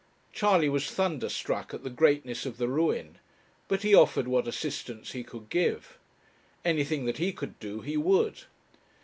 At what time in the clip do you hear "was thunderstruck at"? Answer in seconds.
0.67-1.83